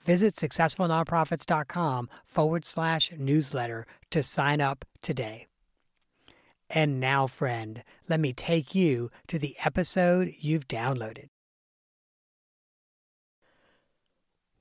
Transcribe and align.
Visit 0.00 0.34
successfulnonprofits.com 0.34 2.08
forward 2.24 2.64
slash 2.64 3.12
newsletter 3.18 3.84
to 4.10 4.22
sign 4.22 4.60
up 4.60 4.84
today. 5.02 5.46
And 6.70 7.00
now, 7.00 7.26
friend, 7.26 7.82
let 8.08 8.20
me 8.20 8.32
take 8.32 8.74
you 8.74 9.10
to 9.28 9.38
the 9.38 9.56
episode 9.64 10.34
you've 10.38 10.68
downloaded. 10.68 11.28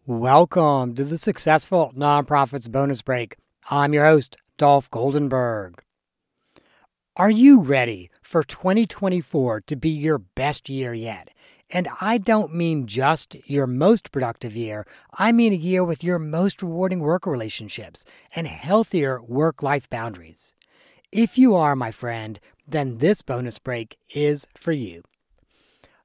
Welcome 0.05 0.95
to 0.95 1.03
the 1.03 1.17
Successful 1.17 1.91
Nonprofits 1.94 2.72
Bonus 2.72 3.01
Break. 3.01 3.35
I'm 3.69 3.94
your 3.94 4.05
host, 4.05 4.38
Dolph 4.57 4.89
Goldenberg. 4.89 5.79
Are 7.17 7.29
you 7.29 7.59
ready 7.59 8.09
for 8.22 8.44
2024 8.44 9.61
to 9.67 9.75
be 9.75 9.89
your 9.89 10.19
best 10.19 10.69
year 10.69 10.94
yet? 10.94 11.29
And 11.69 11.89
I 11.99 12.17
don't 12.17 12.53
mean 12.53 12.87
just 12.87 13.35
your 13.49 13.67
most 13.67 14.11
productive 14.11 14.55
year, 14.55 14.85
I 15.13 15.31
mean 15.31 15.51
a 15.51 15.57
year 15.57 15.83
with 15.83 16.03
your 16.03 16.17
most 16.17 16.63
rewarding 16.63 17.01
work 17.01 17.27
relationships 17.27 18.05
and 18.35 18.47
healthier 18.47 19.21
work 19.21 19.61
life 19.61 19.89
boundaries. 19.89 20.53
If 21.11 21.38
you 21.38 21.55
are, 21.55 21.75
my 21.75 21.91
friend, 21.91 22.39
then 22.65 22.99
this 22.99 23.21
bonus 23.21 23.59
break 23.59 23.97
is 24.13 24.47
for 24.55 24.71
you. 24.71 25.03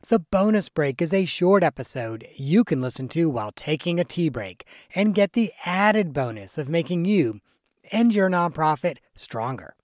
The 0.08 0.18
bonus 0.18 0.68
break 0.68 1.00
is 1.00 1.12
a 1.12 1.26
short 1.26 1.62
episode 1.62 2.26
you 2.34 2.64
can 2.64 2.80
listen 2.80 3.08
to 3.10 3.30
while 3.30 3.52
taking 3.52 4.00
a 4.00 4.04
tea 4.04 4.28
break 4.28 4.66
and 4.96 5.14
get 5.14 5.32
the 5.32 5.52
added 5.64 6.12
bonus 6.12 6.58
of 6.58 6.68
making 6.68 7.04
you 7.04 7.40
and 7.92 8.12
your 8.12 8.28
nonprofit 8.28 8.98
stronger. 9.14 9.74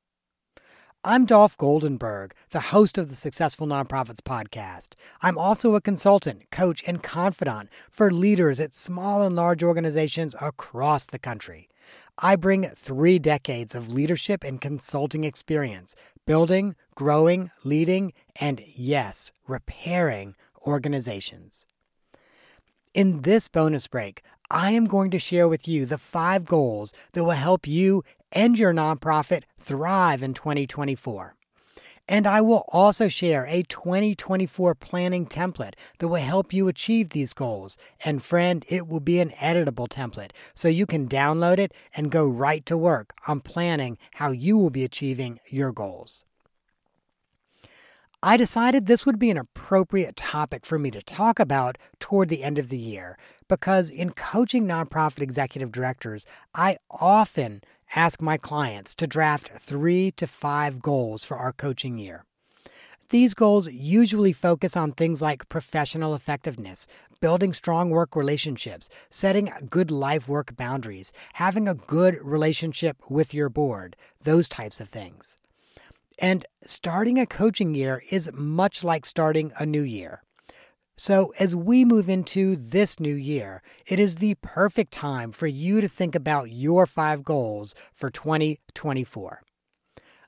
I'm 1.05 1.27
Dolph 1.27 1.57
Goldenberg, 1.57 2.33
the 2.51 2.59
host 2.59 2.99
of 2.99 3.09
the 3.09 3.15
Successful 3.15 3.69
Nonprofits 3.69 4.21
podcast. 4.21 4.95
I'm 5.23 5.39
also 5.39 5.77
a 5.77 5.81
consultant, 5.81 6.51
coach, 6.51 6.83
and 6.89 7.01
confidant 7.01 7.69
for 7.89 8.11
leaders 8.11 8.59
at 8.59 8.75
small 8.75 9.23
and 9.23 9.37
large 9.37 9.63
organizations 9.63 10.35
across 10.43 11.07
the 11.07 11.21
country. 11.21 11.69
I 12.19 12.35
bring 12.35 12.65
three 12.65 13.21
decades 13.21 13.77
of 13.77 13.93
leadership 13.93 14.43
and 14.43 14.61
consulting 14.61 15.23
experience, 15.23 15.95
building, 16.27 16.75
growing, 16.97 17.53
leading, 17.65 18.13
and 18.41 18.61
yes, 18.67 19.31
repairing 19.47 20.35
organizations. 20.67 21.65
In 22.93 23.23
this 23.23 23.47
bonus 23.47 23.87
break, 23.87 24.23
I 24.51 24.73
am 24.73 24.87
going 24.87 25.11
to 25.11 25.19
share 25.19 25.47
with 25.47 25.69
you 25.69 25.87
the 25.87 25.99
five 25.99 26.45
goals 26.47 26.93
that 27.13 27.23
will 27.23 27.31
help 27.33 27.69
you 27.69 28.03
and 28.33 28.59
your 28.59 28.72
nonprofit 28.72 29.43
thrive 29.59 30.22
in 30.22 30.34
2024. 30.34 31.34
And 32.11 32.27
I 32.27 32.41
will 32.41 32.65
also 32.69 33.09
share 33.09 33.44
a 33.47 33.65
2024 33.65 34.75
planning 34.77 35.27
template 35.27 35.75
that 35.99 36.09
will 36.09 36.16
help 36.16 36.55
you 36.55 36.67
achieve 36.67 37.11
these 37.11 37.34
goals. 37.34 37.77
And 38.03 38.22
friend, 38.22 38.65
it 38.69 38.88
will 38.88 39.00
be 39.00 39.21
an 39.21 39.31
editable 39.31 39.88
template, 39.88 40.31
so 40.55 40.69
you 40.69 40.87
can 40.87 41.06
download 41.06 41.59
it 41.59 41.72
and 41.94 42.11
go 42.11 42.27
right 42.27 42.65
to 42.65 42.78
work 42.78 43.12
on 43.27 43.41
planning 43.41 43.99
how 44.15 44.31
you 44.31 44.56
will 44.56 44.71
be 44.71 44.84
achieving 44.84 45.38
your 45.50 45.71
goals. 45.71 46.25
I 48.22 48.37
decided 48.37 48.87
this 48.87 49.06
would 49.06 49.19
be 49.19 49.31
an 49.31 49.38
appropriate 49.38 50.17
topic 50.17 50.67
for 50.67 50.77
me 50.77 50.91
to 50.91 51.03
talk 51.03 51.38
about 51.38 51.78
toward 52.00 52.31
the 52.31 52.43
end 52.43 52.59
of 52.59 52.69
the 52.69 52.78
year 52.78 53.17
because 53.49 53.91
in 53.91 54.11
coaching 54.11 54.67
nonprofit 54.67 55.22
executive 55.22 55.71
directors, 55.71 56.27
I 56.53 56.78
often 56.91 57.62
ask 57.94 58.22
my 58.22 58.37
clients 58.37 58.94
to 58.97 59.06
draft 59.06 59.50
three 59.59 60.10
to 60.12 60.26
five 60.26 60.82
goals 60.82 61.25
for 61.25 61.37
our 61.37 61.53
coaching 61.53 61.99
year. 61.99 62.25
These 63.10 63.32
goals 63.32 63.69
usually 63.71 64.34
focus 64.34 64.76
on 64.76 64.93
things 64.93 65.22
like 65.22 65.49
professional 65.49 66.15
effectiveness, 66.15 66.87
building 67.21 67.53
strong 67.53 67.91
work 67.91 68.15
relationships, 68.15 68.91
setting 69.09 69.50
good 69.71 69.91
life 69.91 70.28
work 70.28 70.54
boundaries, 70.56 71.12
having 71.34 71.66
a 71.66 71.75
good 71.75 72.19
relationship 72.22 72.99
with 73.09 73.32
your 73.32 73.49
board, 73.49 73.97
those 74.22 74.49
types 74.49 74.78
of 74.78 74.88
things. 74.88 75.37
And 76.19 76.44
starting 76.62 77.19
a 77.19 77.26
coaching 77.26 77.75
year 77.75 78.03
is 78.10 78.31
much 78.34 78.84
like 78.84 79.06
starting 79.06 79.53
a 79.59 79.65
new 79.65 79.82
year. 79.82 80.22
So, 81.01 81.33
as 81.39 81.55
we 81.55 81.85
move 81.85 82.09
into 82.09 82.57
this 82.57 82.99
new 82.99 83.15
year, 83.15 83.63
it 83.87 84.01
is 84.01 84.17
the 84.17 84.35
perfect 84.43 84.93
time 84.93 85.31
for 85.31 85.47
you 85.47 85.81
to 85.81 85.87
think 85.87 86.17
about 86.17 86.51
your 86.51 86.87
five 86.87 87.23
goals 87.23 87.77
for 87.93 88.11
2024. 88.11 89.43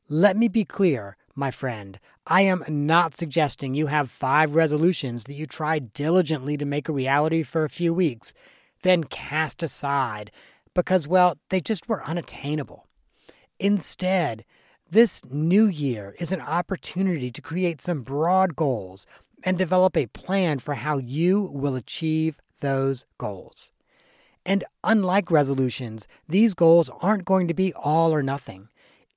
Let 0.08 0.36
me 0.36 0.46
be 0.46 0.64
clear, 0.64 1.16
my 1.34 1.50
friend. 1.50 1.98
I 2.24 2.42
am 2.42 2.62
not 2.68 3.16
suggesting 3.16 3.74
you 3.74 3.88
have 3.88 4.12
five 4.12 4.54
resolutions 4.54 5.24
that 5.24 5.34
you 5.34 5.44
try 5.44 5.80
diligently 5.80 6.56
to 6.58 6.64
make 6.64 6.88
a 6.88 6.92
reality 6.92 7.42
for 7.42 7.64
a 7.64 7.68
few 7.68 7.92
weeks, 7.92 8.32
then 8.84 9.02
cast 9.02 9.64
aside 9.64 10.30
because, 10.72 11.08
well, 11.08 11.36
they 11.48 11.60
just 11.60 11.88
were 11.88 12.04
unattainable. 12.04 12.86
Instead, 13.58 14.44
this 14.88 15.24
new 15.24 15.66
year 15.66 16.14
is 16.20 16.32
an 16.32 16.40
opportunity 16.40 17.32
to 17.32 17.42
create 17.42 17.80
some 17.80 18.02
broad 18.02 18.54
goals 18.54 19.04
and 19.44 19.58
develop 19.58 19.96
a 19.96 20.06
plan 20.06 20.58
for 20.58 20.74
how 20.74 20.98
you 20.98 21.42
will 21.52 21.76
achieve 21.76 22.40
those 22.60 23.06
goals. 23.18 23.72
And 24.44 24.64
unlike 24.84 25.30
resolutions, 25.30 26.08
these 26.28 26.54
goals 26.54 26.90
aren't 27.00 27.24
going 27.24 27.48
to 27.48 27.54
be 27.54 27.72
all 27.74 28.12
or 28.14 28.22
nothing. 28.22 28.68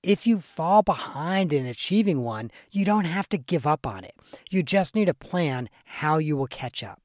If 0.02 0.28
you 0.28 0.40
fall 0.40 0.84
behind 0.84 1.54
in 1.54 1.66
achieving 1.66 2.24
one, 2.24 2.52
you 2.72 2.84
don't 2.84 3.06
have 3.06 3.30
to 3.30 3.38
give 3.38 3.66
up 3.66 3.88
on 3.88 4.04
it. 4.04 4.16
You 4.50 4.62
just 4.62 4.96
need 4.96 5.08
a 5.08 5.14
plan 5.14 5.70
how 5.86 6.18
you 6.18 6.36
will 6.36 6.48
catch 6.48 6.84
up. 6.84 7.00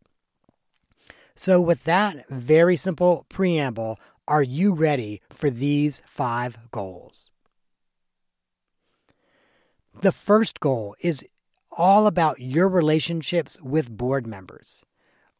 So, 1.36 1.60
with 1.60 1.84
that 1.84 2.28
very 2.28 2.74
simple 2.74 3.24
preamble, 3.28 4.00
are 4.26 4.42
you 4.42 4.74
ready 4.74 5.22
for 5.30 5.48
these 5.48 6.02
five 6.04 6.58
goals? 6.72 7.30
The 10.02 10.10
first 10.10 10.58
goal 10.58 10.96
is 11.00 11.24
all 11.70 12.06
about 12.06 12.40
your 12.40 12.68
relationships 12.68 13.60
with 13.62 13.96
board 13.96 14.26
members. 14.26 14.84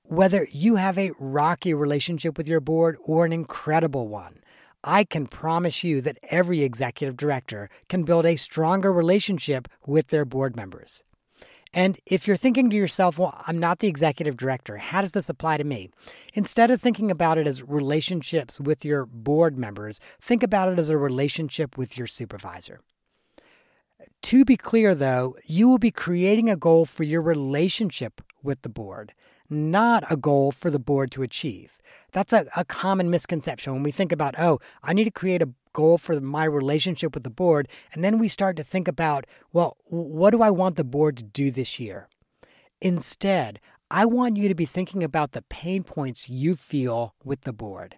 Whether 0.02 0.46
you 0.50 0.76
have 0.76 0.96
a 0.96 1.12
rocky 1.18 1.74
relationship 1.74 2.38
with 2.38 2.48
your 2.48 2.60
board 2.60 2.96
or 3.04 3.24
an 3.24 3.32
incredible 3.32 4.08
one, 4.08 4.40
I 4.82 5.04
can 5.04 5.26
promise 5.26 5.82
you 5.82 6.00
that 6.02 6.18
every 6.30 6.62
executive 6.62 7.16
director 7.16 7.68
can 7.88 8.04
build 8.04 8.24
a 8.24 8.36
stronger 8.36 8.92
relationship 8.92 9.68
with 9.86 10.08
their 10.08 10.24
board 10.24 10.56
members. 10.56 11.02
And 11.74 11.98
if 12.06 12.26
you're 12.26 12.36
thinking 12.36 12.70
to 12.70 12.76
yourself, 12.76 13.18
well, 13.18 13.42
I'm 13.46 13.58
not 13.58 13.80
the 13.80 13.88
executive 13.88 14.36
director, 14.36 14.78
how 14.78 15.02
does 15.02 15.12
this 15.12 15.28
apply 15.28 15.58
to 15.58 15.64
me? 15.64 15.90
Instead 16.32 16.70
of 16.70 16.80
thinking 16.80 17.10
about 17.10 17.36
it 17.36 17.46
as 17.46 17.62
relationships 17.62 18.58
with 18.58 18.84
your 18.84 19.04
board 19.04 19.58
members, 19.58 20.00
think 20.20 20.42
about 20.42 20.68
it 20.72 20.78
as 20.78 20.88
a 20.88 20.96
relationship 20.96 21.76
with 21.76 21.98
your 21.98 22.06
supervisor. 22.06 22.80
To 24.22 24.44
be 24.44 24.56
clear, 24.56 24.94
though, 24.94 25.36
you 25.44 25.68
will 25.68 25.78
be 25.78 25.90
creating 25.90 26.48
a 26.48 26.56
goal 26.56 26.84
for 26.84 27.04
your 27.04 27.22
relationship 27.22 28.20
with 28.42 28.62
the 28.62 28.68
board, 28.68 29.12
not 29.48 30.04
a 30.10 30.16
goal 30.16 30.52
for 30.52 30.70
the 30.70 30.78
board 30.78 31.10
to 31.12 31.22
achieve. 31.22 31.80
That's 32.12 32.32
a, 32.32 32.46
a 32.56 32.64
common 32.64 33.10
misconception 33.10 33.72
when 33.72 33.82
we 33.82 33.90
think 33.90 34.12
about, 34.12 34.34
oh, 34.38 34.60
I 34.82 34.92
need 34.92 35.04
to 35.04 35.10
create 35.10 35.42
a 35.42 35.52
goal 35.72 35.98
for 35.98 36.20
my 36.20 36.44
relationship 36.44 37.14
with 37.14 37.22
the 37.22 37.30
board. 37.30 37.68
And 37.92 38.02
then 38.02 38.18
we 38.18 38.28
start 38.28 38.56
to 38.56 38.64
think 38.64 38.88
about, 38.88 39.26
well, 39.52 39.76
what 39.84 40.30
do 40.30 40.42
I 40.42 40.50
want 40.50 40.76
the 40.76 40.84
board 40.84 41.16
to 41.18 41.24
do 41.24 41.50
this 41.50 41.78
year? 41.78 42.08
Instead, 42.80 43.60
I 43.90 44.04
want 44.04 44.36
you 44.36 44.48
to 44.48 44.54
be 44.54 44.66
thinking 44.66 45.02
about 45.02 45.32
the 45.32 45.42
pain 45.42 45.82
points 45.82 46.28
you 46.28 46.56
feel 46.56 47.14
with 47.24 47.42
the 47.42 47.52
board. 47.52 47.96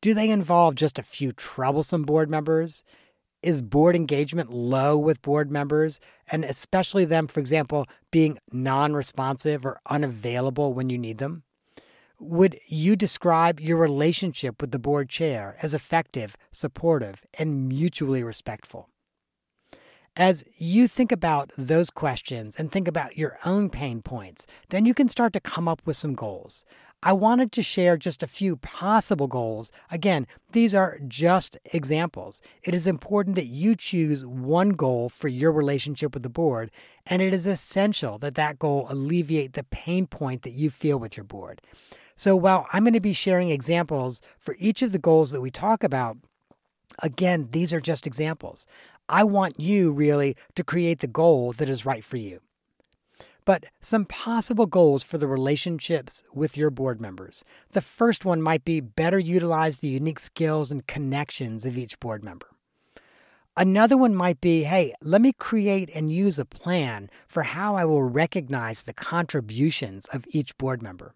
Do 0.00 0.14
they 0.14 0.28
involve 0.28 0.74
just 0.74 0.98
a 0.98 1.02
few 1.02 1.32
troublesome 1.32 2.02
board 2.02 2.28
members? 2.28 2.84
Is 3.44 3.60
board 3.60 3.94
engagement 3.94 4.50
low 4.50 4.96
with 4.96 5.20
board 5.20 5.50
members, 5.50 6.00
and 6.32 6.46
especially 6.46 7.04
them, 7.04 7.26
for 7.26 7.40
example, 7.40 7.86
being 8.10 8.38
non 8.50 8.94
responsive 8.94 9.66
or 9.66 9.82
unavailable 9.84 10.72
when 10.72 10.88
you 10.88 10.96
need 10.96 11.18
them? 11.18 11.42
Would 12.18 12.58
you 12.66 12.96
describe 12.96 13.60
your 13.60 13.76
relationship 13.76 14.62
with 14.62 14.70
the 14.70 14.78
board 14.78 15.10
chair 15.10 15.56
as 15.60 15.74
effective, 15.74 16.38
supportive, 16.52 17.26
and 17.38 17.68
mutually 17.68 18.22
respectful? 18.22 18.88
As 20.16 20.42
you 20.56 20.88
think 20.88 21.12
about 21.12 21.50
those 21.58 21.90
questions 21.90 22.56
and 22.56 22.72
think 22.72 22.88
about 22.88 23.18
your 23.18 23.36
own 23.44 23.68
pain 23.68 24.00
points, 24.00 24.46
then 24.70 24.86
you 24.86 24.94
can 24.94 25.08
start 25.08 25.34
to 25.34 25.40
come 25.40 25.68
up 25.68 25.82
with 25.84 25.98
some 25.98 26.14
goals. 26.14 26.64
I 27.06 27.12
wanted 27.12 27.52
to 27.52 27.62
share 27.62 27.98
just 27.98 28.22
a 28.22 28.26
few 28.26 28.56
possible 28.56 29.26
goals. 29.26 29.70
Again, 29.90 30.26
these 30.52 30.74
are 30.74 30.98
just 31.06 31.58
examples. 31.66 32.40
It 32.62 32.74
is 32.74 32.86
important 32.86 33.36
that 33.36 33.44
you 33.44 33.76
choose 33.76 34.24
one 34.24 34.70
goal 34.70 35.10
for 35.10 35.28
your 35.28 35.52
relationship 35.52 36.14
with 36.14 36.22
the 36.22 36.30
board, 36.30 36.70
and 37.04 37.20
it 37.20 37.34
is 37.34 37.46
essential 37.46 38.16
that 38.20 38.36
that 38.36 38.58
goal 38.58 38.86
alleviate 38.88 39.52
the 39.52 39.64
pain 39.64 40.06
point 40.06 40.42
that 40.42 40.52
you 40.52 40.70
feel 40.70 40.98
with 40.98 41.14
your 41.14 41.24
board. 41.24 41.60
So 42.16 42.34
while 42.34 42.66
I'm 42.72 42.84
going 42.84 42.94
to 42.94 43.00
be 43.00 43.12
sharing 43.12 43.50
examples 43.50 44.22
for 44.38 44.56
each 44.58 44.80
of 44.80 44.92
the 44.92 44.98
goals 44.98 45.30
that 45.32 45.42
we 45.42 45.50
talk 45.50 45.84
about, 45.84 46.16
again, 47.02 47.48
these 47.50 47.74
are 47.74 47.80
just 47.80 48.06
examples. 48.06 48.66
I 49.10 49.24
want 49.24 49.60
you 49.60 49.92
really 49.92 50.38
to 50.54 50.64
create 50.64 51.00
the 51.00 51.06
goal 51.06 51.52
that 51.52 51.68
is 51.68 51.84
right 51.84 52.02
for 52.02 52.16
you. 52.16 52.40
But 53.44 53.66
some 53.80 54.06
possible 54.06 54.66
goals 54.66 55.02
for 55.02 55.18
the 55.18 55.26
relationships 55.26 56.22
with 56.32 56.56
your 56.56 56.70
board 56.70 57.00
members. 57.00 57.44
The 57.72 57.82
first 57.82 58.24
one 58.24 58.40
might 58.40 58.64
be 58.64 58.80
better 58.80 59.18
utilize 59.18 59.80
the 59.80 59.88
unique 59.88 60.18
skills 60.18 60.72
and 60.72 60.86
connections 60.86 61.66
of 61.66 61.76
each 61.76 62.00
board 62.00 62.24
member. 62.24 62.48
Another 63.56 63.96
one 63.96 64.14
might 64.14 64.40
be 64.40 64.64
hey, 64.64 64.94
let 65.00 65.20
me 65.20 65.32
create 65.32 65.88
and 65.94 66.10
use 66.10 66.38
a 66.38 66.44
plan 66.44 67.08
for 67.28 67.44
how 67.44 67.76
I 67.76 67.84
will 67.84 68.02
recognize 68.02 68.82
the 68.82 68.92
contributions 68.92 70.06
of 70.06 70.24
each 70.28 70.56
board 70.58 70.82
member. 70.82 71.14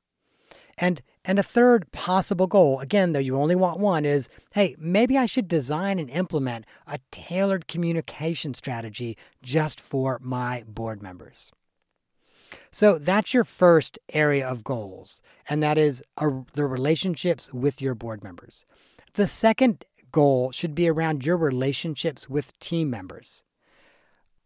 And 0.77 1.03
and 1.25 1.39
a 1.39 1.43
third 1.43 1.91
possible 1.91 2.47
goal, 2.47 2.79
again, 2.79 3.13
though 3.13 3.19
you 3.19 3.37
only 3.37 3.57
want 3.57 3.81
one, 3.81 4.05
is 4.05 4.29
hey, 4.53 4.77
maybe 4.79 5.19
I 5.19 5.27
should 5.27 5.49
design 5.49 5.99
and 5.99 6.09
implement 6.11 6.67
a 6.87 7.01
tailored 7.11 7.67
communication 7.67 8.55
strategy 8.55 9.17
just 9.43 9.81
for 9.81 10.21
my 10.23 10.63
board 10.69 11.03
members. 11.03 11.53
So 12.71 12.99
that's 12.99 13.35
your 13.35 13.45
first 13.45 13.99
area 14.13 14.47
of 14.47 14.65
goals, 14.65 15.21
and 15.49 15.63
that 15.63 15.79
is 15.79 16.03
a, 16.17 16.31
the 16.55 16.67
relationships 16.67 17.53
with 17.53 17.81
your 17.83 17.95
board 17.95 18.23
members. 18.23 18.65
The 19.15 19.27
second 19.27 19.85
goal 20.13 20.53
should 20.53 20.75
be 20.75 20.89
around 20.89 21.25
your 21.25 21.37
relationships 21.37 22.29
with 22.29 22.59
team 22.59 22.91
members. 22.91 23.43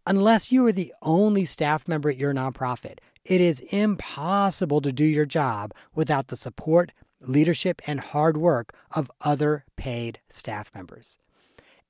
Unless 0.07 0.51
you 0.51 0.67
are 0.67 0.73
the 0.73 0.93
only 1.03 1.45
staff 1.45 1.87
member 1.87 2.11
at 2.11 2.17
your 2.17 2.35
nonprofit, 2.35 2.99
it 3.25 3.41
is 3.41 3.61
impossible 3.61 4.81
to 4.81 4.93
do 4.93 5.05
your 5.05 5.27
job 5.27 5.73
without 5.95 6.29
the 6.29 6.37
support, 6.37 6.91
leadership, 7.21 7.81
and 7.87 8.01
hard 8.01 8.37
work 8.37 8.75
of 8.91 9.11
other 9.21 9.65
paid 9.77 10.21
staff 10.29 10.73
members. 10.75 11.19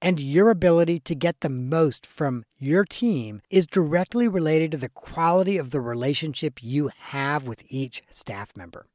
And 0.05 0.21
your 0.21 0.51
ability 0.51 0.99
to 0.99 1.15
get 1.15 1.43
the 1.43 1.49
most 1.49 2.05
from 2.05 2.45
your 2.59 2.85
team 2.85 3.41
is 3.51 3.69
directly 3.69 4.27
related 4.27 4.73
to 4.73 4.77
the 4.77 4.89
quality 4.89 5.59
of 5.59 5.71
the 5.71 5.81
relationship 5.81 6.61
you 6.61 6.91
have 6.99 7.47
with 7.47 7.63
each 7.69 8.03
staff 8.11 8.57
member. 8.57 8.87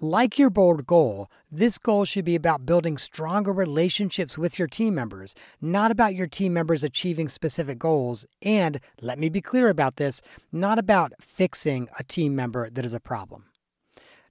Like 0.00 0.38
your 0.38 0.48
bold 0.48 0.86
goal, 0.86 1.30
this 1.52 1.76
goal 1.76 2.06
should 2.06 2.24
be 2.24 2.34
about 2.34 2.64
building 2.64 2.96
stronger 2.96 3.52
relationships 3.52 4.38
with 4.38 4.58
your 4.58 4.68
team 4.68 4.94
members, 4.94 5.34
not 5.60 5.90
about 5.90 6.14
your 6.14 6.26
team 6.26 6.54
members 6.54 6.82
achieving 6.82 7.28
specific 7.28 7.78
goals. 7.78 8.24
And 8.40 8.80
let 9.02 9.18
me 9.18 9.28
be 9.28 9.42
clear 9.42 9.68
about 9.68 9.96
this 9.96 10.22
not 10.50 10.78
about 10.78 11.12
fixing 11.20 11.88
a 11.98 12.02
team 12.02 12.34
member 12.34 12.70
that 12.70 12.86
is 12.86 12.94
a 12.94 13.00
problem. 13.00 13.44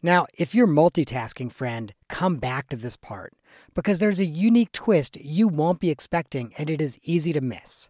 Now, 0.06 0.28
if 0.36 0.54
you're 0.54 0.68
multitasking, 0.68 1.52
friend, 1.52 1.92
come 2.10 2.36
back 2.36 2.70
to 2.70 2.76
this 2.76 2.96
part 2.96 3.34
because 3.74 3.98
there's 3.98 4.20
a 4.20 4.26
unique 4.26 4.72
twist 4.72 5.18
you 5.18 5.48
won't 5.48 5.80
be 5.80 5.90
expecting 5.90 6.54
and 6.60 6.70
it 6.70 6.80
is 6.80 7.00
easy 7.02 7.34
to 7.34 7.42
miss. 7.42 7.90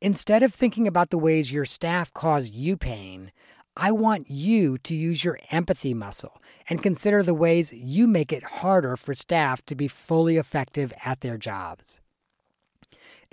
Instead 0.00 0.44
of 0.44 0.54
thinking 0.54 0.86
about 0.86 1.10
the 1.10 1.18
ways 1.18 1.50
your 1.50 1.64
staff 1.64 2.14
cause 2.14 2.52
you 2.52 2.76
pain, 2.76 3.32
I 3.76 3.90
want 3.90 4.30
you 4.30 4.78
to 4.78 4.94
use 4.94 5.24
your 5.24 5.40
empathy 5.50 5.92
muscle 5.92 6.40
and 6.70 6.84
consider 6.84 7.24
the 7.24 7.34
ways 7.34 7.72
you 7.72 8.06
make 8.06 8.32
it 8.32 8.44
harder 8.62 8.96
for 8.96 9.12
staff 9.12 9.60
to 9.66 9.74
be 9.74 9.88
fully 9.88 10.36
effective 10.36 10.92
at 11.04 11.20
their 11.20 11.36
jobs. 11.36 12.00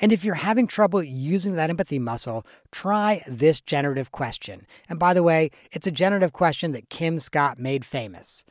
And 0.01 0.13
if 0.13 0.23
you're 0.23 0.35
having 0.35 0.65
trouble 0.65 1.03
using 1.03 1.55
that 1.55 1.69
empathy 1.69 1.99
muscle, 1.99 2.45
try 2.71 3.21
this 3.27 3.59
generative 3.59 4.11
question. 4.11 4.65
And 4.87 4.97
by 4.97 5.13
the 5.13 5.23
way, 5.23 5.51
it's 5.71 5.87
a 5.87 5.91
generative 5.91 6.33
question 6.33 6.71
that 6.71 6.89
Kim 6.89 7.19
Scott 7.19 7.59
made 7.59 7.83
famous. 7.83 8.45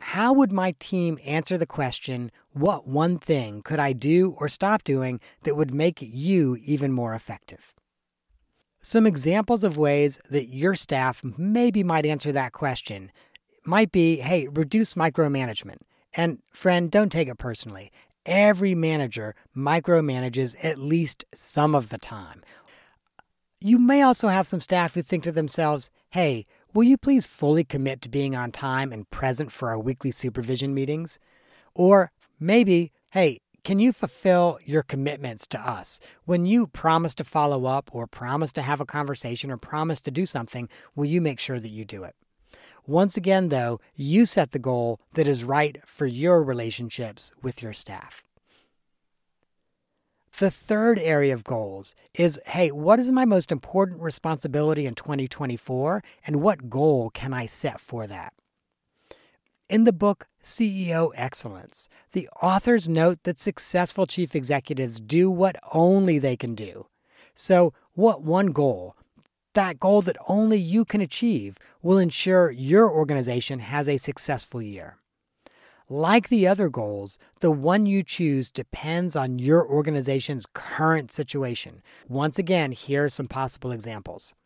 How 0.00 0.32
would 0.32 0.52
my 0.52 0.74
team 0.78 1.18
answer 1.24 1.56
the 1.56 1.66
question, 1.66 2.32
What 2.52 2.88
one 2.88 3.18
thing 3.18 3.62
could 3.62 3.78
I 3.78 3.92
do 3.92 4.34
or 4.40 4.48
stop 4.48 4.82
doing 4.82 5.20
that 5.42 5.56
would 5.56 5.72
make 5.72 5.98
you 6.00 6.56
even 6.64 6.92
more 6.92 7.14
effective? 7.14 7.74
Some 8.82 9.06
examples 9.06 9.62
of 9.62 9.76
ways 9.76 10.20
that 10.30 10.46
your 10.46 10.74
staff 10.74 11.22
maybe 11.22 11.84
might 11.84 12.06
answer 12.06 12.32
that 12.32 12.52
question 12.52 13.12
might 13.64 13.92
be 13.92 14.16
hey, 14.16 14.48
reduce 14.48 14.94
micromanagement. 14.94 15.78
And 16.14 16.38
friend, 16.50 16.90
don't 16.90 17.12
take 17.12 17.28
it 17.28 17.38
personally. 17.38 17.92
Every 18.26 18.74
manager 18.74 19.34
micromanages 19.56 20.54
at 20.62 20.78
least 20.78 21.24
some 21.34 21.74
of 21.74 21.88
the 21.88 21.98
time. 21.98 22.42
You 23.60 23.78
may 23.78 24.02
also 24.02 24.28
have 24.28 24.46
some 24.46 24.60
staff 24.60 24.94
who 24.94 25.02
think 25.02 25.22
to 25.24 25.32
themselves, 25.32 25.90
hey, 26.10 26.46
will 26.74 26.82
you 26.82 26.96
please 26.96 27.26
fully 27.26 27.64
commit 27.64 28.02
to 28.02 28.08
being 28.08 28.36
on 28.36 28.52
time 28.52 28.92
and 28.92 29.08
present 29.10 29.52
for 29.52 29.70
our 29.70 29.78
weekly 29.78 30.10
supervision 30.10 30.74
meetings? 30.74 31.18
Or 31.74 32.10
maybe, 32.38 32.92
hey, 33.10 33.40
can 33.64 33.78
you 33.78 33.92
fulfill 33.92 34.58
your 34.64 34.82
commitments 34.82 35.46
to 35.48 35.58
us? 35.58 36.00
When 36.24 36.46
you 36.46 36.66
promise 36.66 37.14
to 37.16 37.24
follow 37.24 37.66
up, 37.66 37.90
or 37.92 38.06
promise 38.06 38.52
to 38.52 38.62
have 38.62 38.80
a 38.80 38.86
conversation, 38.86 39.50
or 39.50 39.58
promise 39.58 40.00
to 40.02 40.10
do 40.10 40.24
something, 40.24 40.68
will 40.94 41.04
you 41.04 41.20
make 41.20 41.40
sure 41.40 41.60
that 41.60 41.68
you 41.68 41.84
do 41.84 42.04
it? 42.04 42.14
Once 42.86 43.16
again, 43.16 43.48
though, 43.48 43.80
you 43.94 44.26
set 44.26 44.52
the 44.52 44.58
goal 44.58 44.98
that 45.14 45.28
is 45.28 45.44
right 45.44 45.78
for 45.86 46.06
your 46.06 46.42
relationships 46.42 47.32
with 47.42 47.62
your 47.62 47.72
staff. 47.72 48.24
The 50.38 50.50
third 50.50 50.98
area 50.98 51.34
of 51.34 51.44
goals 51.44 51.94
is 52.14 52.40
hey, 52.46 52.70
what 52.70 52.98
is 52.98 53.12
my 53.12 53.24
most 53.24 53.52
important 53.52 54.00
responsibility 54.00 54.86
in 54.86 54.94
2024, 54.94 56.02
and 56.26 56.40
what 56.40 56.70
goal 56.70 57.10
can 57.10 57.34
I 57.34 57.46
set 57.46 57.80
for 57.80 58.06
that? 58.06 58.32
In 59.68 59.84
the 59.84 59.92
book 59.92 60.26
CEO 60.42 61.12
Excellence, 61.14 61.88
the 62.12 62.28
authors 62.42 62.88
note 62.88 63.18
that 63.24 63.38
successful 63.38 64.06
chief 64.06 64.34
executives 64.34 64.98
do 64.98 65.30
what 65.30 65.56
only 65.72 66.18
they 66.18 66.36
can 66.36 66.54
do. 66.54 66.86
So, 67.34 67.72
what 67.92 68.22
one 68.22 68.48
goal, 68.48 68.96
that 69.54 69.80
goal 69.80 70.02
that 70.02 70.16
only 70.28 70.58
you 70.58 70.84
can 70.84 71.00
achieve, 71.00 71.58
will 71.82 71.98
ensure 71.98 72.50
your 72.50 72.90
organization 72.90 73.58
has 73.60 73.88
a 73.88 73.96
successful 73.96 74.62
year? 74.62 74.96
Like 75.88 76.28
the 76.28 76.46
other 76.46 76.68
goals, 76.68 77.18
the 77.40 77.50
one 77.50 77.84
you 77.84 78.04
choose 78.04 78.50
depends 78.50 79.16
on 79.16 79.40
your 79.40 79.66
organization's 79.68 80.46
current 80.54 81.10
situation. 81.10 81.82
Once 82.08 82.38
again, 82.38 82.70
here 82.70 83.06
are 83.06 83.08
some 83.08 83.26
possible 83.26 83.72
examples. 83.72 84.36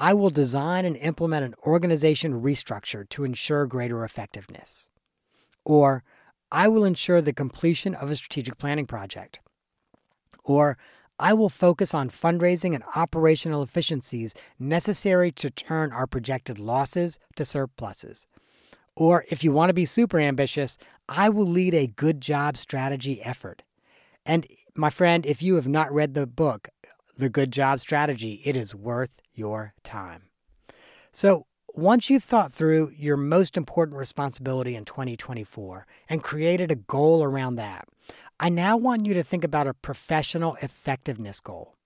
I 0.00 0.14
will 0.14 0.30
design 0.30 0.84
and 0.84 0.96
implement 0.96 1.44
an 1.44 1.54
organization 1.64 2.42
restructure 2.42 3.08
to 3.10 3.22
ensure 3.22 3.66
greater 3.66 4.04
effectiveness. 4.04 4.88
Or, 5.64 6.02
I 6.50 6.66
will 6.66 6.84
ensure 6.84 7.20
the 7.20 7.32
completion 7.32 7.94
of 7.94 8.10
a 8.10 8.16
strategic 8.16 8.58
planning 8.58 8.86
project. 8.86 9.38
Or, 10.42 10.76
I 11.22 11.34
will 11.34 11.48
focus 11.48 11.94
on 11.94 12.10
fundraising 12.10 12.74
and 12.74 12.82
operational 12.96 13.62
efficiencies 13.62 14.34
necessary 14.58 15.30
to 15.32 15.50
turn 15.50 15.92
our 15.92 16.08
projected 16.08 16.58
losses 16.58 17.16
to 17.36 17.44
surpluses. 17.44 18.26
Or, 18.96 19.24
if 19.30 19.44
you 19.44 19.52
want 19.52 19.70
to 19.70 19.74
be 19.74 19.84
super 19.84 20.18
ambitious, 20.18 20.76
I 21.08 21.28
will 21.28 21.46
lead 21.46 21.74
a 21.74 21.86
good 21.86 22.20
job 22.20 22.56
strategy 22.56 23.22
effort. 23.22 23.62
And 24.26 24.48
my 24.74 24.90
friend, 24.90 25.24
if 25.24 25.44
you 25.44 25.54
have 25.54 25.68
not 25.68 25.92
read 25.92 26.14
the 26.14 26.26
book, 26.26 26.68
the 27.16 27.30
good 27.30 27.52
job 27.52 27.78
strategy. 27.78 28.42
It 28.44 28.56
is 28.56 28.74
worth 28.74 29.20
your 29.32 29.74
time. 29.84 30.24
So, 31.12 31.46
once 31.74 32.10
you've 32.10 32.24
thought 32.24 32.52
through 32.52 32.92
your 32.96 33.16
most 33.16 33.56
important 33.56 33.96
responsibility 33.96 34.76
in 34.76 34.84
2024 34.84 35.86
and 36.08 36.22
created 36.22 36.70
a 36.70 36.76
goal 36.76 37.24
around 37.24 37.56
that, 37.56 37.88
I 38.38 38.48
now 38.50 38.76
want 38.76 39.06
you 39.06 39.14
to 39.14 39.22
think 39.22 39.42
about 39.42 39.66
a 39.66 39.74
professional 39.74 40.56
effectiveness 40.56 41.40
goal. 41.40 41.76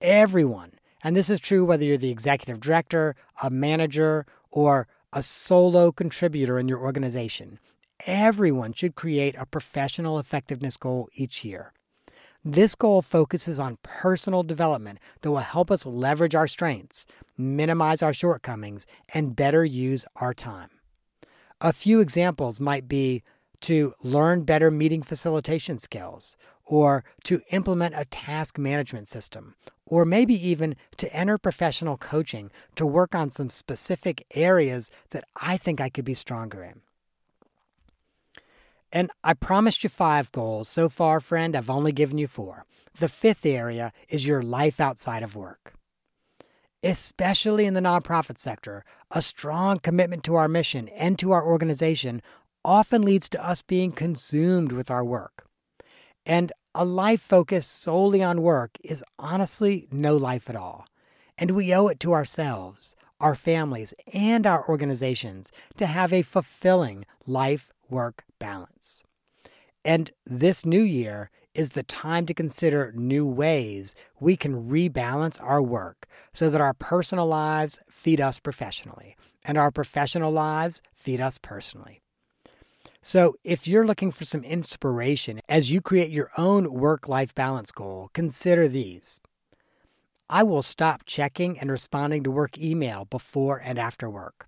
Everyone, 0.00 0.72
and 1.02 1.16
this 1.16 1.28
is 1.28 1.40
true 1.40 1.64
whether 1.64 1.84
you're 1.84 1.96
the 1.96 2.10
executive 2.10 2.60
director, 2.60 3.16
a 3.42 3.50
manager, 3.50 4.26
or 4.50 4.86
a 5.12 5.22
solo 5.22 5.90
contributor 5.90 6.58
in 6.58 6.68
your 6.68 6.78
organization, 6.78 7.58
everyone 8.06 8.72
should 8.72 8.94
create 8.94 9.34
a 9.38 9.46
professional 9.46 10.18
effectiveness 10.18 10.76
goal 10.76 11.08
each 11.14 11.44
year. 11.44 11.72
This 12.44 12.74
goal 12.74 13.00
focuses 13.00 13.58
on 13.58 13.78
personal 13.82 14.42
development 14.42 14.98
that 15.22 15.30
will 15.30 15.38
help 15.38 15.70
us 15.70 15.86
leverage 15.86 16.34
our 16.34 16.46
strengths, 16.46 17.06
minimize 17.36 18.02
our 18.02 18.14
shortcomings, 18.14 18.86
and 19.12 19.36
better 19.36 19.64
use 19.64 20.06
our 20.16 20.34
time. 20.34 20.70
A 21.60 21.72
few 21.72 22.00
examples 22.00 22.60
might 22.60 22.88
be 22.88 23.22
to 23.62 23.94
learn 24.02 24.44
better 24.44 24.70
meeting 24.70 25.02
facilitation 25.02 25.78
skills, 25.78 26.36
or 26.64 27.04
to 27.24 27.40
implement 27.50 27.94
a 27.96 28.04
task 28.06 28.58
management 28.58 29.08
system, 29.08 29.54
or 29.86 30.04
maybe 30.04 30.34
even 30.34 30.76
to 30.96 31.14
enter 31.14 31.38
professional 31.38 31.96
coaching 31.96 32.50
to 32.74 32.86
work 32.86 33.14
on 33.14 33.30
some 33.30 33.50
specific 33.50 34.26
areas 34.34 34.90
that 35.10 35.24
I 35.36 35.56
think 35.56 35.80
I 35.80 35.88
could 35.90 36.04
be 36.04 36.14
stronger 36.14 36.62
in. 36.62 36.80
And 38.92 39.10
I 39.24 39.34
promised 39.34 39.82
you 39.82 39.90
five 39.90 40.30
goals. 40.30 40.68
So 40.68 40.88
far, 40.88 41.20
friend, 41.20 41.56
I've 41.56 41.68
only 41.68 41.92
given 41.92 42.16
you 42.16 42.28
four. 42.28 42.64
The 42.98 43.08
fifth 43.08 43.44
area 43.44 43.92
is 44.08 44.26
your 44.26 44.40
life 44.40 44.80
outside 44.80 45.22
of 45.24 45.34
work. 45.34 45.74
Especially 46.84 47.64
in 47.64 47.72
the 47.72 47.80
nonprofit 47.80 48.38
sector, 48.38 48.84
a 49.10 49.22
strong 49.22 49.78
commitment 49.78 50.22
to 50.24 50.34
our 50.34 50.48
mission 50.48 50.88
and 50.88 51.18
to 51.18 51.32
our 51.32 51.42
organization 51.42 52.20
often 52.62 53.00
leads 53.00 53.26
to 53.30 53.42
us 53.42 53.62
being 53.62 53.90
consumed 53.90 54.70
with 54.70 54.90
our 54.90 55.02
work. 55.02 55.46
And 56.26 56.52
a 56.74 56.84
life 56.84 57.22
focused 57.22 57.70
solely 57.70 58.22
on 58.22 58.42
work 58.42 58.72
is 58.84 59.02
honestly 59.18 59.88
no 59.90 60.14
life 60.18 60.50
at 60.50 60.56
all. 60.56 60.86
And 61.38 61.52
we 61.52 61.74
owe 61.74 61.88
it 61.88 62.00
to 62.00 62.12
ourselves, 62.12 62.94
our 63.18 63.34
families, 63.34 63.94
and 64.12 64.46
our 64.46 64.68
organizations 64.68 65.50
to 65.78 65.86
have 65.86 66.12
a 66.12 66.20
fulfilling 66.20 67.06
life 67.26 67.72
work 67.88 68.24
balance. 68.38 69.02
And 69.86 70.10
this 70.26 70.66
new 70.66 70.82
year 70.82 71.30
is 71.54 71.70
the 71.70 71.82
time 71.82 72.26
to 72.26 72.34
consider 72.34 72.92
new 72.96 73.26
ways 73.26 73.94
we 74.20 74.36
can 74.36 74.68
rebalance 74.68 75.42
our 75.42 75.62
work 75.62 76.06
so 76.32 76.50
that 76.50 76.60
our 76.60 76.74
personal 76.74 77.26
lives 77.26 77.80
feed 77.90 78.20
us 78.20 78.38
professionally 78.40 79.16
and 79.44 79.56
our 79.56 79.70
professional 79.70 80.32
lives 80.32 80.82
feed 80.92 81.20
us 81.20 81.38
personally. 81.38 82.00
So, 83.02 83.34
if 83.44 83.68
you're 83.68 83.86
looking 83.86 84.10
for 84.10 84.24
some 84.24 84.44
inspiration 84.44 85.40
as 85.46 85.70
you 85.70 85.82
create 85.82 86.10
your 86.10 86.30
own 86.38 86.72
work 86.72 87.06
life 87.06 87.34
balance 87.34 87.70
goal, 87.70 88.08
consider 88.14 88.66
these. 88.66 89.20
I 90.30 90.42
will 90.42 90.62
stop 90.62 91.02
checking 91.04 91.58
and 91.58 91.70
responding 91.70 92.22
to 92.24 92.30
work 92.30 92.56
email 92.58 93.04
before 93.04 93.60
and 93.62 93.78
after 93.78 94.08
work. 94.08 94.46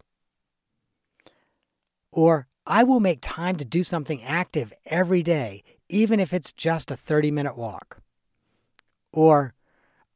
Or 2.11 2.49
I 2.67 2.83
will 2.83 2.99
make 2.99 3.19
time 3.21 3.57
to 3.57 3.65
do 3.65 3.83
something 3.83 4.25
active 4.25 4.73
every 4.87 5.23
day, 5.23 5.63
even 5.88 6.21
if 6.21 6.33
it's 6.33 6.52
just 6.52 6.90
a 6.90 6.97
30 6.97 7.31
minute 7.31 7.57
walk. 7.57 7.99
Or 9.12 9.55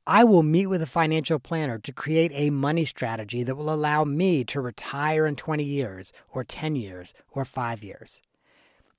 I 0.07 0.25
will 0.25 0.43
meet 0.43 0.67
with 0.67 0.83
a 0.83 0.87
financial 0.87 1.39
planner 1.39 1.79
to 1.79 1.93
create 1.93 2.33
a 2.35 2.51
money 2.51 2.85
strategy 2.85 3.43
that 3.45 3.57
will 3.57 3.73
allow 3.73 4.05
me 4.05 4.45
to 4.45 4.61
retire 4.61 5.27
in 5.27 5.37
20 5.37 5.63
years, 5.63 6.13
or 6.31 6.43
10 6.43 6.75
years, 6.75 7.15
or 7.31 7.45
5 7.45 7.85
years. 7.85 8.21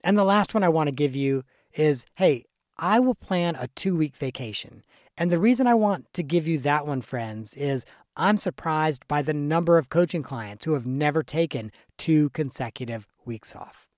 And 0.04 0.18
the 0.18 0.24
last 0.24 0.54
one 0.54 0.64
I 0.64 0.70
want 0.70 0.88
to 0.88 0.96
give 0.96 1.16
you 1.16 1.44
is 1.74 2.06
hey, 2.16 2.46
I 2.78 3.00
will 3.00 3.16
plan 3.16 3.56
a 3.56 3.68
two 3.68 3.96
week 3.96 4.16
vacation. 4.16 4.84
And 5.18 5.32
the 5.32 5.40
reason 5.40 5.68
I 5.68 5.76
want 5.76 6.12
to 6.14 6.24
give 6.24 6.48
you 6.48 6.58
that 6.60 6.88
one, 6.88 7.02
friends, 7.02 7.54
is 7.54 7.86
I'm 8.16 8.38
surprised 8.38 9.08
by 9.08 9.22
the 9.22 9.34
number 9.34 9.78
of 9.78 9.90
coaching 9.90 10.24
clients 10.24 10.66
who 10.66 10.74
have 10.74 10.86
never 10.86 11.22
taken 11.24 11.72
two 11.98 12.30
consecutive 12.32 13.08
weeks 13.26 13.56
off. 13.56 13.91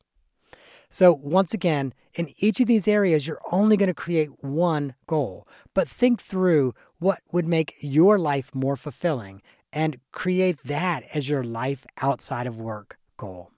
So, 0.94 1.12
once 1.12 1.56
again, 1.56 1.96
in 2.14 2.36
each 2.38 2.60
of 2.60 2.68
these 2.68 2.88
areas, 2.88 3.26
you're 3.26 3.42
only 3.52 3.78
going 3.78 3.88
to 3.88 3.96
create 3.96 4.44
one 4.44 4.94
goal, 5.08 5.48
but 5.74 5.90
think 5.90 6.22
through 6.22 6.76
what 7.00 7.20
would 7.32 7.48
make 7.48 7.74
your 7.80 8.20
life 8.20 8.54
more 8.54 8.78
fulfilling 8.78 9.42
and 9.72 9.98
create 10.12 10.60
that 10.66 11.02
as 11.12 11.28
your 11.28 11.44
life 11.44 11.88
outside 12.04 12.46
of 12.46 12.62
work 12.62 13.00
goal. 13.18 13.50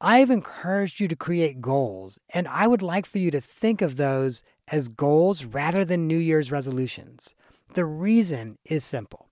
I've 0.00 0.30
encouraged 0.30 0.98
you 0.98 1.08
to 1.08 1.14
create 1.16 1.60
goals, 1.60 2.18
and 2.32 2.48
I 2.48 2.66
would 2.66 2.80
like 2.80 3.04
for 3.04 3.18
you 3.18 3.30
to 3.32 3.40
think 3.42 3.82
of 3.82 3.96
those 3.96 4.42
as 4.68 4.88
goals 4.88 5.44
rather 5.44 5.84
than 5.84 6.08
New 6.08 6.16
Year's 6.16 6.50
resolutions. 6.50 7.34
The 7.74 7.84
reason 7.84 8.56
is 8.64 8.82
simple. 8.82 9.28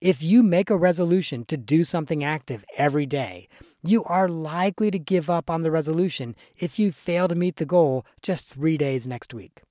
If 0.00 0.22
you 0.22 0.42
make 0.42 0.70
a 0.70 0.76
resolution 0.76 1.44
to 1.46 1.56
do 1.56 1.82
something 1.82 2.22
active 2.22 2.64
every 2.76 3.06
day, 3.06 3.48
you 3.82 4.04
are 4.04 4.28
likely 4.28 4.90
to 4.90 4.98
give 4.98 5.30
up 5.30 5.48
on 5.48 5.62
the 5.62 5.70
resolution 5.70 6.34
if 6.56 6.78
you 6.78 6.92
fail 6.92 7.28
to 7.28 7.34
meet 7.34 7.56
the 7.56 7.66
goal 7.66 8.04
just 8.22 8.48
three 8.48 8.76
days 8.76 9.06
next 9.06 9.32
week. 9.32 9.62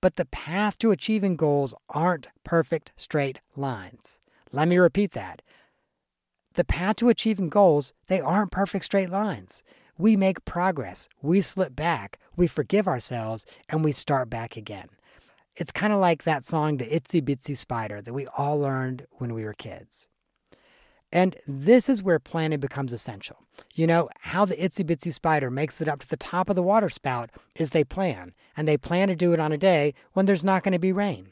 But 0.00 0.16
the 0.16 0.26
path 0.26 0.78
to 0.78 0.90
achieving 0.90 1.36
goals 1.36 1.74
aren't 1.88 2.28
perfect 2.44 2.92
straight 2.96 3.40
lines. 3.56 4.20
Let 4.52 4.68
me 4.68 4.78
repeat 4.78 5.12
that. 5.12 5.42
The 6.54 6.64
path 6.64 6.96
to 6.96 7.08
achieving 7.08 7.48
goals, 7.48 7.92
they 8.06 8.20
aren't 8.20 8.50
perfect 8.50 8.84
straight 8.84 9.10
lines. 9.10 9.62
We 9.98 10.16
make 10.16 10.44
progress, 10.44 11.08
we 11.22 11.40
slip 11.40 11.74
back, 11.74 12.18
we 12.36 12.46
forgive 12.46 12.86
ourselves, 12.86 13.46
and 13.68 13.82
we 13.82 13.92
start 13.92 14.28
back 14.28 14.56
again. 14.56 14.88
It's 15.54 15.72
kind 15.72 15.92
of 15.92 16.00
like 16.00 16.24
that 16.24 16.44
song, 16.44 16.76
The 16.76 16.84
Itsy 16.84 17.22
Bitsy 17.22 17.56
Spider, 17.56 18.02
that 18.02 18.12
we 18.12 18.26
all 18.36 18.60
learned 18.60 19.06
when 19.12 19.32
we 19.32 19.44
were 19.44 19.54
kids. 19.54 20.08
And 21.16 21.34
this 21.46 21.88
is 21.88 22.02
where 22.02 22.18
planning 22.18 22.60
becomes 22.60 22.92
essential. 22.92 23.38
You 23.74 23.86
know, 23.86 24.10
how 24.20 24.44
the 24.44 24.54
itsy 24.54 24.84
bitsy 24.84 25.10
spider 25.10 25.50
makes 25.50 25.80
it 25.80 25.88
up 25.88 26.00
to 26.00 26.08
the 26.10 26.18
top 26.18 26.50
of 26.50 26.56
the 26.56 26.62
water 26.62 26.90
spout 26.90 27.30
is 27.56 27.70
they 27.70 27.84
plan, 27.84 28.34
and 28.54 28.68
they 28.68 28.76
plan 28.76 29.08
to 29.08 29.16
do 29.16 29.32
it 29.32 29.40
on 29.40 29.50
a 29.50 29.56
day 29.56 29.94
when 30.12 30.26
there's 30.26 30.44
not 30.44 30.62
going 30.62 30.74
to 30.74 30.78
be 30.78 30.92
rain. 30.92 31.30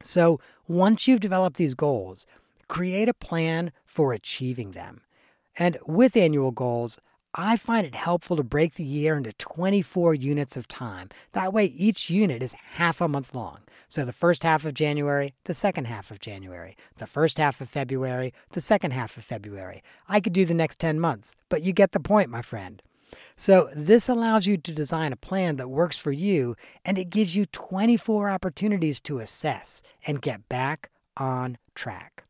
So 0.00 0.40
once 0.66 1.06
you've 1.06 1.20
developed 1.20 1.58
these 1.58 1.74
goals, 1.74 2.24
create 2.68 3.06
a 3.06 3.12
plan 3.12 3.70
for 3.84 4.14
achieving 4.14 4.70
them. 4.70 5.02
And 5.58 5.76
with 5.86 6.16
annual 6.16 6.50
goals, 6.50 6.98
I 7.38 7.58
find 7.58 7.86
it 7.86 7.94
helpful 7.94 8.36
to 8.36 8.42
break 8.42 8.74
the 8.74 8.82
year 8.82 9.14
into 9.14 9.34
24 9.34 10.14
units 10.14 10.56
of 10.56 10.66
time. 10.66 11.10
That 11.32 11.52
way, 11.52 11.66
each 11.66 12.08
unit 12.08 12.42
is 12.42 12.54
half 12.54 13.02
a 13.02 13.08
month 13.08 13.34
long. 13.34 13.58
So 13.88 14.06
the 14.06 14.12
first 14.12 14.42
half 14.42 14.64
of 14.64 14.72
January, 14.72 15.34
the 15.44 15.52
second 15.52 15.86
half 15.86 16.10
of 16.10 16.18
January, 16.18 16.78
the 16.96 17.06
first 17.06 17.36
half 17.36 17.60
of 17.60 17.68
February, 17.68 18.32
the 18.52 18.62
second 18.62 18.92
half 18.92 19.18
of 19.18 19.24
February. 19.24 19.82
I 20.08 20.20
could 20.20 20.32
do 20.32 20.46
the 20.46 20.54
next 20.54 20.78
10 20.78 20.98
months, 20.98 21.34
but 21.50 21.62
you 21.62 21.74
get 21.74 21.92
the 21.92 22.00
point, 22.00 22.30
my 22.30 22.40
friend. 22.40 22.82
So, 23.36 23.68
this 23.76 24.08
allows 24.08 24.46
you 24.46 24.56
to 24.56 24.72
design 24.72 25.12
a 25.12 25.16
plan 25.16 25.56
that 25.56 25.68
works 25.68 25.98
for 25.98 26.12
you 26.12 26.54
and 26.86 26.96
it 26.96 27.10
gives 27.10 27.36
you 27.36 27.44
24 27.44 28.30
opportunities 28.30 28.98
to 29.00 29.18
assess 29.18 29.82
and 30.06 30.22
get 30.22 30.48
back 30.48 30.90
on 31.18 31.58
track. 31.74 32.25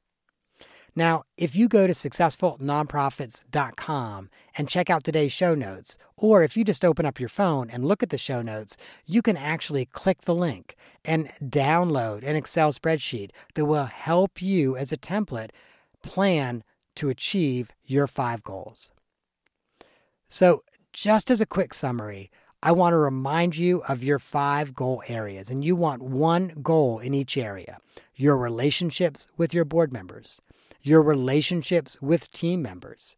Now, 0.98 1.24
if 1.36 1.54
you 1.54 1.68
go 1.68 1.86
to 1.86 1.92
successfulnonprofits.com 1.92 4.30
and 4.56 4.68
check 4.68 4.88
out 4.88 5.04
today's 5.04 5.30
show 5.30 5.54
notes, 5.54 5.98
or 6.16 6.42
if 6.42 6.56
you 6.56 6.64
just 6.64 6.86
open 6.86 7.04
up 7.04 7.20
your 7.20 7.28
phone 7.28 7.68
and 7.68 7.84
look 7.84 8.02
at 8.02 8.08
the 8.08 8.16
show 8.16 8.40
notes, 8.40 8.78
you 9.04 9.20
can 9.20 9.36
actually 9.36 9.84
click 9.84 10.22
the 10.22 10.34
link 10.34 10.74
and 11.04 11.28
download 11.44 12.26
an 12.26 12.34
Excel 12.34 12.72
spreadsheet 12.72 13.28
that 13.54 13.66
will 13.66 13.84
help 13.84 14.40
you 14.40 14.74
as 14.74 14.90
a 14.90 14.96
template 14.96 15.50
plan 16.02 16.64
to 16.94 17.10
achieve 17.10 17.72
your 17.84 18.06
five 18.06 18.42
goals. 18.42 18.90
So, 20.30 20.64
just 20.94 21.30
as 21.30 21.42
a 21.42 21.46
quick 21.46 21.74
summary, 21.74 22.30
I 22.62 22.72
want 22.72 22.94
to 22.94 22.96
remind 22.96 23.58
you 23.58 23.82
of 23.86 24.02
your 24.02 24.18
five 24.18 24.74
goal 24.74 25.02
areas, 25.08 25.50
and 25.50 25.62
you 25.62 25.76
want 25.76 26.00
one 26.00 26.54
goal 26.62 27.00
in 27.00 27.12
each 27.12 27.36
area 27.36 27.80
your 28.18 28.38
relationships 28.38 29.28
with 29.36 29.52
your 29.52 29.66
board 29.66 29.92
members, 29.92 30.40
your 30.86 31.02
relationships 31.02 32.00
with 32.00 32.30
team 32.30 32.62
members, 32.62 33.16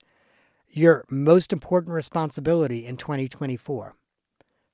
your 0.70 1.04
most 1.10 1.52
important 1.52 1.92
responsibility 1.92 2.86
in 2.86 2.96
2024, 2.96 3.94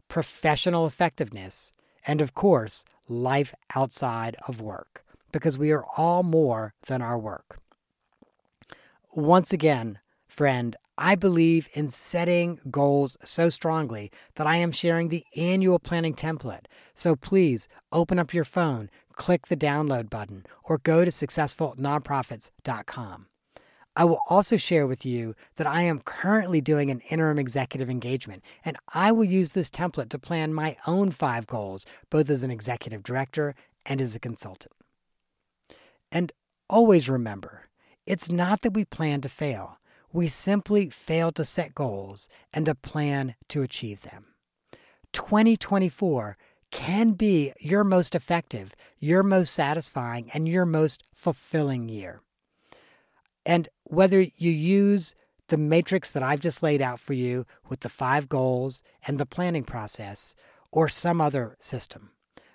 professional 0.07 0.87
effectiveness, 0.87 1.73
and 2.07 2.21
of 2.21 2.35
course, 2.35 2.85
life 3.09 3.53
outside 3.75 4.37
of 4.47 4.61
work, 4.61 5.05
because 5.33 5.59
we 5.59 5.73
are 5.73 5.85
all 5.97 6.23
more 6.23 6.73
than 6.87 7.03
our 7.03 7.19
work. 7.19 7.59
Once 9.13 9.53
again, 9.53 9.99
friend, 10.29 10.77
I 10.97 11.17
believe 11.17 11.69
in 11.73 11.89
setting 11.89 12.61
goals 12.71 13.17
so 13.25 13.49
strongly 13.49 14.13
that 14.37 14.47
I 14.47 14.57
am 14.59 14.71
sharing 14.71 15.09
the 15.09 15.25
annual 15.37 15.81
planning 15.81 16.15
template. 16.15 16.67
So 16.95 17.17
please 17.17 17.67
open 17.91 18.21
up 18.21 18.33
your 18.33 18.45
phone, 18.45 18.89
click 19.16 19.49
the 19.49 19.56
download 19.56 20.09
button, 20.11 20.44
or 20.64 20.78
go 20.78 21.04
to 21.04 21.11
successfulnonprofits.com. 21.11 23.26
I 23.97 24.04
will 24.04 24.18
also 24.28 24.56
share 24.56 24.88
with 24.88 25.06
you 25.06 25.35
that 25.56 25.68
I 25.68 25.83
am 25.83 26.00
currently 26.00 26.61
doing 26.61 26.90
an 26.90 26.99
interim 27.11 27.38
executive 27.38 27.88
engagement, 27.88 28.42
and 28.64 28.76
I 28.92 29.12
will 29.12 29.25
use 29.25 29.50
this 29.50 29.71
template 29.71 30.09
to 30.11 30.18
plan 30.18 30.52
my 30.52 30.76
own 30.87 31.12
five 31.12 31.47
goals, 31.47 31.87
both 32.11 32.28
as 32.28 32.42
an 32.42 32.50
executive 32.50 33.04
director 33.04 33.54
and 33.87 34.00
as 34.00 34.16
a 34.16 34.21
consultant. 34.21 34.75
And 36.11 36.33
always 36.68 37.09
remember, 37.09 37.68
it's 38.06 38.30
not 38.30 38.62
that 38.62 38.75
we 38.75 38.85
plan 38.85 39.21
to 39.21 39.28
fail. 39.28 39.78
We 40.12 40.28
simply 40.28 40.90
fail 40.90 41.33
to 41.33 41.44
set 41.44 41.75
goals 41.75 42.28
and 42.52 42.66
to 42.66 42.75
plan 42.75 43.35
to 43.49 43.62
achieve 43.62 44.02
them. 44.02 44.26
2024 45.12 46.37
can 46.75 47.12
be 47.12 47.52
your 47.61 47.85
most 47.85 48.16
effective, 48.16 48.75
your 48.99 49.23
most 49.23 49.54
satisfying, 49.54 50.28
and 50.35 50.49
your 50.49 50.66
most 50.66 51.04
fulfilling 51.12 51.88
year. 51.88 52.21
And 53.47 53.69
whether 53.85 54.21
you 54.21 54.50
use 54.50 55.14
the 55.49 55.57
matrix 55.57 56.11
that 56.11 56.23
I've 56.25 56.40
just 56.40 56.64
laid 56.64 56.83
out 56.83 56.99
for 56.99 57.12
you 57.12 57.47
with 57.69 57.81
the 57.81 57.88
five 57.88 58.28
goals 58.28 58.83
and 59.07 59.19
the 59.19 59.25
planning 59.25 59.62
process 59.62 60.35
or 60.73 60.88
some 60.88 61.21
other 61.21 61.57
system, 61.61 62.11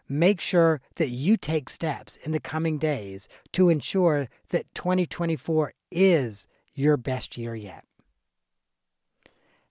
make 0.09 0.41
sure 0.41 0.81
that 0.95 1.09
you 1.09 1.37
take 1.37 1.69
steps 1.69 2.17
in 2.17 2.33
the 2.33 2.41
coming 2.41 2.77
days 2.77 3.29
to 3.53 3.69
ensure 3.69 4.27
that 4.49 4.73
2024 4.75 5.71
is 5.91 6.45
your 6.73 6.97
best 6.97 7.37
year 7.37 7.55
yet. 7.55 7.85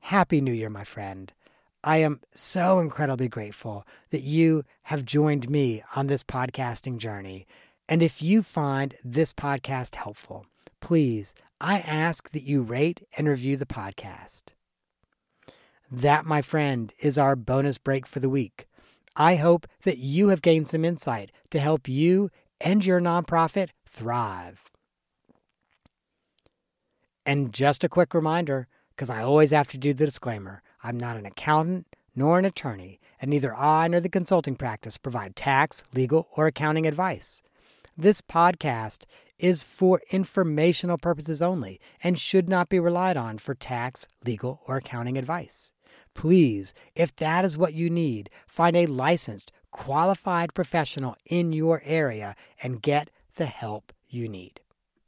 Happy 0.00 0.40
New 0.40 0.54
Year, 0.54 0.70
my 0.70 0.84
friend. 0.84 1.34
I 1.84 1.98
am 1.98 2.20
so 2.32 2.80
incredibly 2.80 3.28
grateful 3.28 3.86
that 4.10 4.22
you 4.22 4.64
have 4.84 5.04
joined 5.04 5.48
me 5.48 5.82
on 5.94 6.08
this 6.08 6.24
podcasting 6.24 6.98
journey. 6.98 7.46
And 7.88 8.02
if 8.02 8.20
you 8.20 8.42
find 8.42 8.94
this 9.04 9.32
podcast 9.32 9.94
helpful, 9.94 10.46
please, 10.80 11.34
I 11.60 11.78
ask 11.78 12.30
that 12.32 12.42
you 12.42 12.62
rate 12.62 13.06
and 13.16 13.28
review 13.28 13.56
the 13.56 13.66
podcast. 13.66 14.54
That, 15.90 16.26
my 16.26 16.42
friend, 16.42 16.92
is 16.98 17.16
our 17.16 17.36
bonus 17.36 17.78
break 17.78 18.06
for 18.06 18.18
the 18.20 18.28
week. 18.28 18.66
I 19.16 19.36
hope 19.36 19.66
that 19.84 19.98
you 19.98 20.28
have 20.28 20.42
gained 20.42 20.68
some 20.68 20.84
insight 20.84 21.32
to 21.50 21.60
help 21.60 21.88
you 21.88 22.30
and 22.60 22.84
your 22.84 23.00
nonprofit 23.00 23.68
thrive. 23.88 24.64
And 27.24 27.52
just 27.52 27.84
a 27.84 27.88
quick 27.88 28.14
reminder, 28.14 28.66
because 28.90 29.10
I 29.10 29.22
always 29.22 29.52
have 29.52 29.68
to 29.68 29.78
do 29.78 29.94
the 29.94 30.06
disclaimer 30.06 30.62
I'm 30.82 30.98
not 30.98 31.16
an 31.16 31.26
accountant 31.26 31.86
nor 32.14 32.38
an 32.38 32.44
attorney, 32.44 33.00
and 33.20 33.30
neither 33.30 33.54
I 33.54 33.88
nor 33.88 34.00
the 34.00 34.08
consulting 34.08 34.56
practice 34.56 34.96
provide 34.96 35.36
tax, 35.36 35.84
legal, 35.94 36.28
or 36.36 36.46
accounting 36.46 36.86
advice. 36.86 37.42
This 37.96 38.20
podcast 38.20 39.04
is 39.38 39.62
for 39.62 40.00
informational 40.10 40.98
purposes 40.98 41.40
only 41.42 41.80
and 42.02 42.18
should 42.18 42.48
not 42.48 42.68
be 42.68 42.80
relied 42.80 43.16
on 43.16 43.38
for 43.38 43.54
tax, 43.54 44.08
legal, 44.24 44.60
or 44.66 44.76
accounting 44.76 45.16
advice. 45.16 45.72
Please, 46.14 46.74
if 46.94 47.14
that 47.16 47.44
is 47.44 47.56
what 47.56 47.74
you 47.74 47.88
need, 47.88 48.30
find 48.46 48.76
a 48.76 48.86
licensed, 48.86 49.52
qualified 49.70 50.54
professional 50.54 51.16
in 51.26 51.52
your 51.52 51.82
area 51.84 52.34
and 52.62 52.82
get 52.82 53.10
the 53.36 53.46
help 53.46 53.92
you 54.08 54.28
need. 54.28 54.60